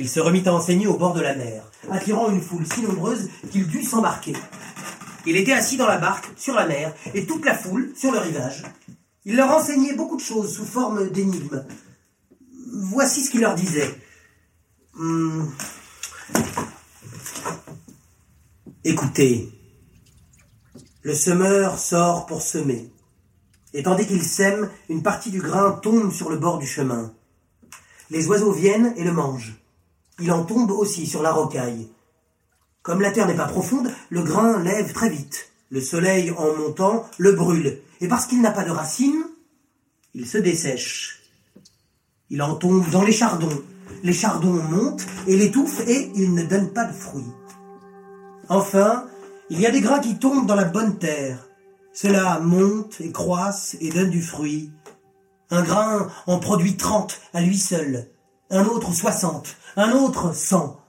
il 0.00 0.08
se 0.08 0.18
remit 0.18 0.42
à 0.48 0.54
enseigner 0.54 0.86
au 0.86 0.96
bord 0.96 1.12
de 1.12 1.20
la 1.20 1.34
mer, 1.34 1.62
attirant 1.90 2.30
une 2.30 2.40
foule 2.40 2.66
si 2.66 2.80
nombreuse 2.80 3.28
qu'il 3.50 3.66
dut 3.66 3.82
s'embarquer. 3.82 4.32
Il 5.26 5.36
était 5.36 5.52
assis 5.52 5.76
dans 5.76 5.86
la 5.86 5.98
barque, 5.98 6.26
sur 6.38 6.54
la 6.54 6.66
mer, 6.66 6.94
et 7.12 7.26
toute 7.26 7.44
la 7.44 7.54
foule, 7.54 7.92
sur 7.94 8.10
le 8.10 8.18
rivage. 8.18 8.62
Il 9.26 9.36
leur 9.36 9.50
enseignait 9.50 9.92
beaucoup 9.92 10.16
de 10.16 10.22
choses 10.22 10.54
sous 10.54 10.64
forme 10.64 11.10
d'énigmes. 11.10 11.66
Voici 12.72 13.22
ce 13.22 13.30
qu'il 13.30 13.42
leur 13.42 13.54
disait. 13.54 13.94
Hum. 14.98 15.52
Écoutez, 18.84 19.52
le 21.02 21.12
semeur 21.12 21.78
sort 21.78 22.24
pour 22.24 22.40
semer, 22.40 22.90
et 23.74 23.82
tandis 23.82 24.06
qu'il 24.06 24.22
sème, 24.22 24.70
une 24.88 25.02
partie 25.02 25.30
du 25.30 25.42
grain 25.42 25.72
tombe 25.72 26.10
sur 26.10 26.30
le 26.30 26.38
bord 26.38 26.56
du 26.56 26.66
chemin. 26.66 27.12
Les 28.08 28.28
oiseaux 28.28 28.52
viennent 28.52 28.94
et 28.96 29.04
le 29.04 29.12
mangent. 29.12 29.59
Il 30.20 30.32
en 30.32 30.44
tombe 30.44 30.70
aussi 30.70 31.06
sur 31.06 31.22
la 31.22 31.32
rocaille. 31.32 31.88
Comme 32.82 33.00
la 33.00 33.10
terre 33.10 33.26
n'est 33.26 33.34
pas 33.34 33.46
profonde, 33.46 33.90
le 34.10 34.22
grain 34.22 34.62
lève 34.62 34.92
très 34.92 35.08
vite. 35.08 35.50
Le 35.70 35.80
soleil, 35.80 36.30
en 36.32 36.56
montant, 36.56 37.06
le 37.18 37.32
brûle. 37.32 37.80
Et 38.00 38.08
parce 38.08 38.26
qu'il 38.26 38.40
n'a 38.40 38.50
pas 38.50 38.64
de 38.64 38.70
racines, 38.70 39.24
il 40.14 40.26
se 40.26 40.38
dessèche. 40.38 41.22
Il 42.28 42.42
en 42.42 42.54
tombe 42.54 42.88
dans 42.90 43.02
les 43.02 43.12
chardons. 43.12 43.62
Les 44.02 44.12
chardons 44.12 44.62
montent 44.62 45.06
et 45.26 45.36
l'étouffent 45.36 45.86
et 45.86 46.10
il 46.14 46.34
ne 46.34 46.44
donne 46.44 46.72
pas 46.72 46.84
de 46.84 46.92
fruits. 46.92 47.32
Enfin, 48.48 49.06
il 49.50 49.60
y 49.60 49.66
a 49.66 49.70
des 49.70 49.80
grains 49.80 50.00
qui 50.00 50.18
tombent 50.18 50.46
dans 50.46 50.54
la 50.54 50.64
bonne 50.64 50.98
terre. 50.98 51.46
Cela 51.92 52.40
monte 52.40 53.00
et 53.00 53.12
croissent 53.12 53.76
et 53.80 53.90
donne 53.90 54.10
du 54.10 54.22
fruit. 54.22 54.70
Un 55.50 55.62
grain 55.62 56.08
en 56.26 56.38
produit 56.38 56.76
trente 56.76 57.20
à 57.34 57.40
lui 57.40 57.58
seul, 57.58 58.06
un 58.50 58.64
autre 58.64 58.92
soixante, 58.92 59.56
un 59.76 59.92
autre 59.92 60.34
cent. 60.34 60.80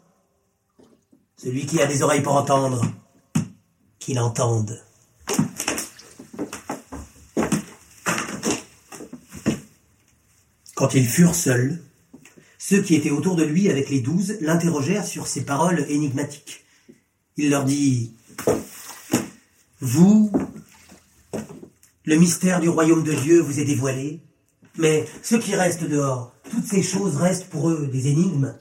Celui 1.38 1.66
qui 1.66 1.82
a 1.82 1.86
des 1.86 2.02
oreilles 2.02 2.22
pour 2.22 2.36
entendre, 2.36 2.82
qu'il 4.00 4.20
entende. 4.20 4.84
Quand 10.76 10.96
ils 10.96 11.08
furent 11.08 11.36
seuls, 11.36 11.80
ceux 12.58 12.82
qui 12.82 12.96
étaient 12.96 13.12
autour 13.12 13.36
de 13.36 13.44
lui 13.44 13.70
avec 13.70 13.90
les 13.90 14.02
douze 14.02 14.38
l'interrogèrent 14.42 15.06
sur 15.06 15.28
ces 15.28 15.46
paroles 15.46 15.86
énigmatiques. 15.90 16.64
Il 17.38 17.52
leur 17.52 17.66
dit 17.66 18.16
Vous, 19.80 20.32
le 22.06 22.16
mystère 22.16 22.60
du 22.60 22.70
royaume 22.70 23.04
de 23.04 23.14
Dieu 23.14 23.40
vous 23.40 23.60
est 23.60 23.66
dévoilé, 23.66 24.22
mais 24.78 25.06
ceux 25.22 25.38
qui 25.38 25.56
restent 25.56 25.84
dehors, 25.84 26.31
toutes 26.52 26.68
ces 26.68 26.84
choses 26.84 27.16
restent 27.16 27.50
pour 27.50 27.70
eux 27.70 27.88
des 27.88 28.08
énigmes, 28.08 28.54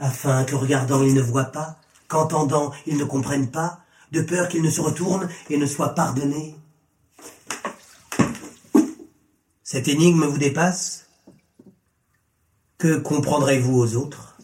afin 0.00 0.44
que 0.44 0.56
regardant 0.56 1.02
ils 1.02 1.14
ne 1.14 1.22
voient 1.22 1.44
pas, 1.44 1.78
qu'entendant 2.08 2.72
ils 2.86 2.96
ne 2.96 3.04
comprennent 3.04 3.50
pas, 3.50 3.80
de 4.10 4.20
peur 4.20 4.48
qu'ils 4.48 4.62
ne 4.62 4.70
se 4.70 4.80
retournent 4.80 5.28
et 5.48 5.56
ne 5.56 5.66
soient 5.66 5.94
pardonnés. 5.94 6.56
Cette 9.62 9.88
énigme 9.88 10.26
vous 10.26 10.38
dépasse? 10.38 11.06
Que 12.76 12.98
comprendrez-vous 12.98 13.78
aux 13.78 13.96
autres? 13.96 14.36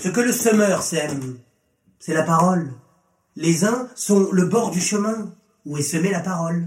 Ce 0.00 0.08
que 0.08 0.20
le 0.20 0.32
semeur 0.32 0.82
sème, 0.82 1.38
c'est 2.00 2.14
la 2.14 2.22
parole. 2.22 2.72
Les 3.36 3.64
uns 3.64 3.88
sont 3.94 4.28
le 4.32 4.46
bord 4.46 4.70
du 4.70 4.80
chemin 4.80 5.32
où 5.66 5.76
est 5.76 5.82
semée 5.82 6.10
la 6.10 6.20
parole? 6.20 6.66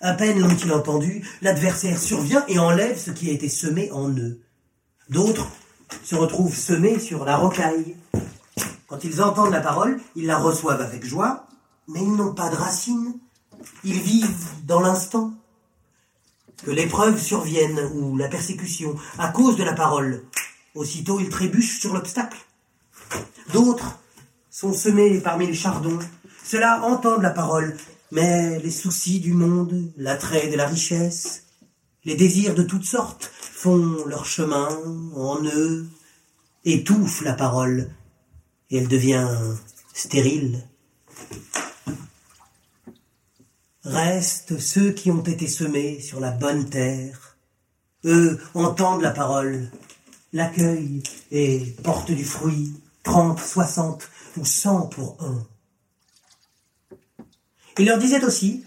À 0.00 0.14
peine 0.14 0.38
l'ont-ils 0.38 0.72
entendu, 0.72 1.26
l'adversaire 1.42 1.98
survient 1.98 2.44
et 2.46 2.58
enlève 2.58 2.96
ce 2.96 3.10
qui 3.10 3.30
a 3.30 3.32
été 3.32 3.48
semé 3.48 3.90
en 3.90 4.08
eux. 4.10 4.40
D'autres 5.08 5.48
se 6.04 6.14
retrouvent 6.14 6.56
semés 6.56 7.00
sur 7.00 7.24
la 7.24 7.36
rocaille. 7.36 7.96
Quand 8.86 9.02
ils 9.02 9.20
entendent 9.20 9.50
la 9.50 9.60
parole, 9.60 10.00
ils 10.14 10.26
la 10.26 10.38
reçoivent 10.38 10.80
avec 10.80 11.04
joie, 11.04 11.46
mais 11.88 12.00
ils 12.00 12.14
n'ont 12.14 12.32
pas 12.32 12.48
de 12.48 12.54
racines. 12.54 13.18
Ils 13.82 14.00
vivent 14.00 14.46
dans 14.66 14.80
l'instant. 14.80 15.32
Que 16.64 16.70
l'épreuve 16.70 17.20
survienne 17.20 17.78
ou 17.94 18.16
la 18.16 18.28
persécution 18.28 18.96
à 19.18 19.28
cause 19.28 19.56
de 19.56 19.64
la 19.64 19.74
parole, 19.74 20.24
aussitôt 20.74 21.18
ils 21.18 21.28
trébuchent 21.28 21.80
sur 21.80 21.92
l'obstacle. 21.92 22.38
D'autres 23.52 23.98
sont 24.50 24.72
semés 24.72 25.20
parmi 25.20 25.46
les 25.46 25.54
chardons. 25.54 25.98
Ceux-là 26.44 26.82
entendent 26.82 27.22
la 27.22 27.30
parole, 27.30 27.76
mais 28.10 28.58
les 28.60 28.70
soucis 28.70 29.20
du 29.20 29.32
monde, 29.32 29.92
l'attrait 29.96 30.48
de 30.48 30.56
la 30.56 30.66
richesse, 30.66 31.44
les 32.04 32.14
désirs 32.14 32.54
de 32.54 32.62
toutes 32.62 32.84
sortes 32.84 33.30
font 33.34 34.04
leur 34.06 34.24
chemin 34.24 34.68
en 35.14 35.44
eux, 35.44 35.86
étouffent 36.64 37.22
la 37.22 37.34
parole, 37.34 37.90
et 38.70 38.78
elle 38.78 38.88
devient 38.88 39.28
stérile. 39.92 40.64
Restent 43.84 44.58
ceux 44.58 44.92
qui 44.92 45.10
ont 45.10 45.22
été 45.22 45.46
semés 45.46 46.00
sur 46.00 46.20
la 46.20 46.30
bonne 46.30 46.68
terre. 46.68 47.36
Eux 48.04 48.40
entendent 48.54 49.02
la 49.02 49.10
parole, 49.10 49.70
l'accueillent 50.32 51.02
et 51.30 51.74
portent 51.82 52.12
du 52.12 52.24
fruit, 52.24 52.74
trente, 53.02 53.40
soixante 53.40 54.08
ou 54.36 54.44
cent 54.44 54.86
pour 54.86 55.16
un. 55.20 55.46
Il 57.78 57.86
leur 57.86 57.98
disait 57.98 58.24
aussi, 58.24 58.64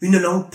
une 0.00 0.18
lampe, 0.18 0.54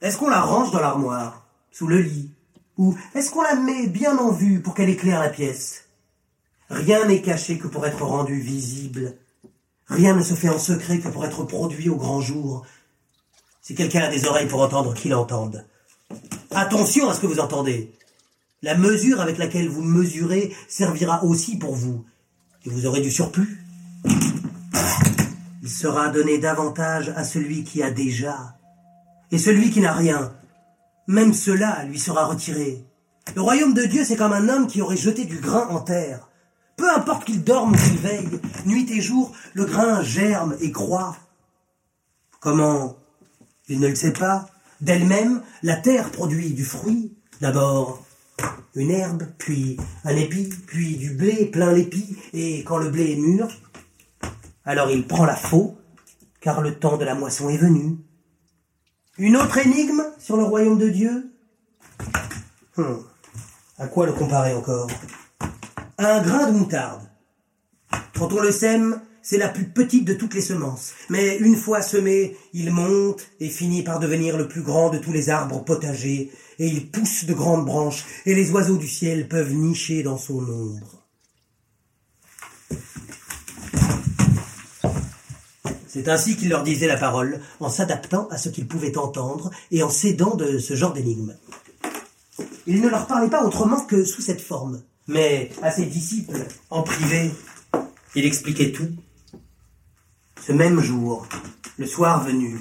est-ce 0.00 0.16
qu'on 0.16 0.28
la 0.28 0.40
range 0.40 0.72
dans 0.72 0.80
l'armoire, 0.80 1.46
sous 1.70 1.86
le 1.86 2.00
lit, 2.00 2.30
ou 2.76 2.96
est-ce 3.14 3.30
qu'on 3.30 3.42
la 3.42 3.54
met 3.54 3.86
bien 3.86 4.18
en 4.18 4.32
vue 4.32 4.60
pour 4.60 4.74
qu'elle 4.74 4.88
éclaire 4.88 5.20
la 5.20 5.28
pièce? 5.28 5.84
Rien 6.70 7.06
n'est 7.06 7.22
caché 7.22 7.58
que 7.58 7.68
pour 7.68 7.86
être 7.86 8.02
rendu 8.02 8.40
visible. 8.40 9.16
Rien 9.86 10.16
ne 10.16 10.22
se 10.22 10.34
fait 10.34 10.48
en 10.48 10.58
secret 10.58 10.98
que 10.98 11.08
pour 11.08 11.24
être 11.24 11.44
produit 11.44 11.88
au 11.88 11.96
grand 11.96 12.20
jour. 12.20 12.66
Si 13.62 13.76
quelqu'un 13.76 14.00
a 14.00 14.10
des 14.10 14.26
oreilles 14.26 14.48
pour 14.48 14.62
entendre, 14.62 14.92
qu'il 14.94 15.14
entende. 15.14 15.64
Attention 16.50 17.08
à 17.08 17.14
ce 17.14 17.20
que 17.20 17.26
vous 17.26 17.40
entendez. 17.40 17.92
La 18.62 18.76
mesure 18.76 19.20
avec 19.20 19.38
laquelle 19.38 19.68
vous 19.68 19.82
mesurez 19.82 20.52
servira 20.68 21.22
aussi 21.22 21.58
pour 21.58 21.76
vous. 21.76 22.04
Et 22.64 22.70
vous 22.70 22.86
aurez 22.86 23.02
du 23.02 23.10
surplus. 23.10 23.62
Il 25.64 25.70
sera 25.70 26.10
donné 26.10 26.36
davantage 26.36 27.08
à 27.16 27.24
celui 27.24 27.64
qui 27.64 27.82
a 27.82 27.90
déjà. 27.90 28.58
Et 29.30 29.38
celui 29.38 29.70
qui 29.70 29.80
n'a 29.80 29.94
rien, 29.94 30.34
même 31.06 31.32
cela 31.32 31.84
lui 31.84 31.98
sera 31.98 32.26
retiré. 32.26 32.84
Le 33.34 33.40
royaume 33.40 33.72
de 33.72 33.86
Dieu, 33.86 34.04
c'est 34.04 34.16
comme 34.16 34.34
un 34.34 34.50
homme 34.50 34.66
qui 34.66 34.82
aurait 34.82 34.98
jeté 34.98 35.24
du 35.24 35.38
grain 35.38 35.66
en 35.68 35.80
terre. 35.80 36.28
Peu 36.76 36.94
importe 36.94 37.24
qu'il 37.24 37.42
dorme 37.44 37.72
ou 37.72 37.76
qu'il 37.76 37.96
veille, 37.96 38.28
nuit 38.66 38.86
et 38.90 39.00
jour, 39.00 39.32
le 39.54 39.64
grain 39.64 40.02
germe 40.02 40.54
et 40.60 40.70
croît. 40.70 41.16
Comment? 42.40 42.98
Il 43.66 43.80
ne 43.80 43.88
le 43.88 43.94
sait 43.94 44.12
pas. 44.12 44.50
D'elle-même, 44.82 45.40
la 45.62 45.76
terre 45.76 46.10
produit 46.10 46.50
du 46.50 46.66
fruit. 46.66 47.16
D'abord 47.40 48.04
une 48.74 48.90
herbe, 48.90 49.22
puis 49.38 49.78
un 50.04 50.14
épi, 50.14 50.50
puis 50.66 50.98
du 50.98 51.14
blé 51.14 51.46
plein 51.46 51.72
l'épi, 51.72 52.18
et 52.34 52.64
quand 52.64 52.76
le 52.76 52.90
blé 52.90 53.12
est 53.12 53.16
mûr, 53.16 53.48
alors 54.64 54.90
il 54.90 55.06
prend 55.06 55.24
la 55.24 55.36
faux, 55.36 55.76
car 56.40 56.60
le 56.60 56.78
temps 56.78 56.96
de 56.96 57.04
la 57.04 57.14
moisson 57.14 57.48
est 57.48 57.56
venu. 57.56 57.96
Une 59.18 59.36
autre 59.36 59.58
énigme 59.58 60.02
sur 60.18 60.36
le 60.36 60.44
royaume 60.44 60.78
de 60.78 60.88
Dieu? 60.88 61.32
Hum, 62.76 63.04
À 63.78 63.86
quoi 63.86 64.06
le 64.06 64.12
comparer 64.12 64.54
encore? 64.54 64.88
Un 65.98 66.22
grain 66.22 66.50
de 66.50 66.58
moutarde. 66.58 67.02
Quand 68.18 68.32
on 68.32 68.40
le 68.40 68.50
sème, 68.50 69.00
c'est 69.22 69.38
la 69.38 69.48
plus 69.48 69.64
petite 69.64 70.04
de 70.04 70.14
toutes 70.14 70.34
les 70.34 70.40
semences. 70.40 70.92
Mais 71.08 71.38
une 71.38 71.56
fois 71.56 71.80
semé, 71.80 72.36
il 72.52 72.72
monte 72.72 73.26
et 73.40 73.48
finit 73.48 73.82
par 73.82 74.00
devenir 74.00 74.36
le 74.36 74.48
plus 74.48 74.62
grand 74.62 74.90
de 74.90 74.98
tous 74.98 75.12
les 75.12 75.30
arbres 75.30 75.64
potagers, 75.64 76.30
et 76.58 76.66
il 76.66 76.90
pousse 76.90 77.24
de 77.24 77.34
grandes 77.34 77.64
branches, 77.64 78.04
et 78.26 78.34
les 78.34 78.50
oiseaux 78.50 78.76
du 78.76 78.88
ciel 78.88 79.28
peuvent 79.28 79.52
nicher 79.52 80.02
dans 80.02 80.18
son 80.18 80.40
ombre. 80.40 81.03
C'est 85.94 86.08
ainsi 86.08 86.36
qu'il 86.36 86.48
leur 86.48 86.64
disait 86.64 86.88
la 86.88 86.96
parole, 86.96 87.40
en 87.60 87.68
s'adaptant 87.68 88.26
à 88.32 88.36
ce 88.36 88.48
qu'ils 88.48 88.66
pouvaient 88.66 88.98
entendre 88.98 89.52
et 89.70 89.84
en 89.84 89.88
s'aidant 89.88 90.34
de 90.34 90.58
ce 90.58 90.74
genre 90.74 90.92
d'énigmes. 90.92 91.36
Il 92.66 92.80
ne 92.80 92.88
leur 92.88 93.06
parlait 93.06 93.30
pas 93.30 93.44
autrement 93.44 93.80
que 93.82 94.04
sous 94.04 94.20
cette 94.20 94.40
forme, 94.40 94.82
mais 95.06 95.52
à 95.62 95.70
ses 95.70 95.86
disciples, 95.86 96.48
en 96.68 96.82
privé, 96.82 97.30
il 98.16 98.26
expliquait 98.26 98.72
tout. 98.72 98.88
Ce 100.44 100.50
même 100.50 100.80
jour, 100.80 101.28
le 101.78 101.86
soir 101.86 102.24
venu, 102.24 102.60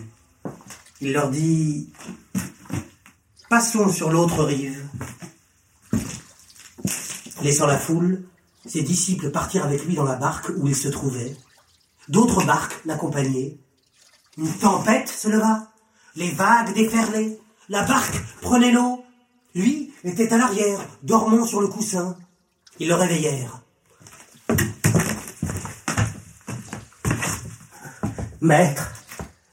il 1.02 1.14
leur 1.14 1.32
dit 1.32 1.90
Passons 3.50 3.90
sur 3.90 4.12
l'autre 4.12 4.44
rive. 4.44 4.80
Laissant 7.42 7.66
la 7.66 7.80
foule, 7.80 8.26
ses 8.68 8.84
disciples 8.84 9.32
partirent 9.32 9.66
avec 9.66 9.86
lui 9.86 9.96
dans 9.96 10.04
la 10.04 10.18
barque 10.18 10.52
où 10.56 10.68
il 10.68 10.76
se 10.76 10.90
trouvait. 10.90 11.36
D'autres 12.10 12.46
barques 12.46 12.82
l'accompagnaient. 12.86 13.58
Une 14.38 14.52
tempête 14.52 15.08
se 15.08 15.30
leva, 15.30 15.68
les 16.16 16.32
vagues 16.32 16.74
déferlaient, 16.74 17.40
la 17.70 17.84
barque 17.84 18.20
prenait 18.42 18.72
l'eau, 18.72 19.04
Lui 19.56 19.94
était 20.04 20.34
à 20.34 20.38
l'arrière, 20.38 20.80
dormant 21.04 21.46
sur 21.46 21.62
le 21.62 21.68
coussin. 21.68 22.18
Ils 22.80 22.88
le 22.88 22.96
réveillèrent. 22.96 23.62
Maître, 28.42 28.92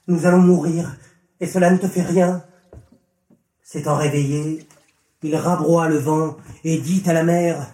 nous 0.09 0.27
allons 0.27 0.41
mourir, 0.41 0.97
et 1.39 1.47
cela 1.47 1.71
ne 1.71 1.77
te 1.77 1.87
fait 1.87 2.03
rien. 2.03 2.43
S'étant 3.63 3.97
réveillé, 3.97 4.67
il 5.23 5.37
rabroie 5.37 5.89
le 5.89 5.99
vent 5.99 6.37
et 6.65 6.79
dit 6.79 7.03
à 7.07 7.13
la 7.13 7.23
mer 7.23 7.67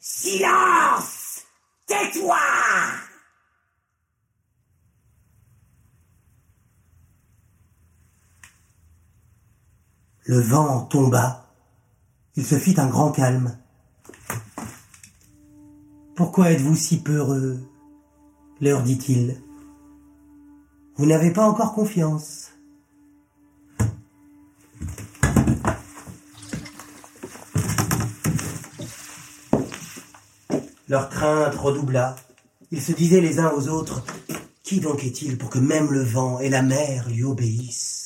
Silence 0.00 1.42
Tais-toi 1.86 2.36
Le 10.28 10.40
vent 10.40 10.82
tomba. 10.82 11.46
Il 12.36 12.44
se 12.44 12.56
fit 12.56 12.78
un 12.78 12.86
grand 12.86 13.12
calme. 13.12 13.56
Pourquoi 16.14 16.50
êtes-vous 16.50 16.76
si 16.76 16.98
peureux 16.98 17.58
leur 18.60 18.82
dit-il. 18.82 19.40
Vous 20.96 21.06
n'avez 21.06 21.32
pas 21.32 21.48
encore 21.48 21.72
confiance. 21.72 22.50
Leur 30.88 31.08
crainte 31.08 31.54
redoubla. 31.54 32.16
Ils 32.70 32.82
se 32.82 32.92
disaient 32.92 33.22
les 33.22 33.38
uns 33.38 33.52
aux 33.52 33.68
autres 33.68 34.04
Qui 34.62 34.80
donc 34.80 35.04
est-il 35.04 35.38
pour 35.38 35.48
que 35.48 35.58
même 35.58 35.90
le 35.90 36.02
vent 36.02 36.38
et 36.38 36.50
la 36.50 36.60
mer 36.60 37.08
lui 37.08 37.24
obéissent? 37.24 37.97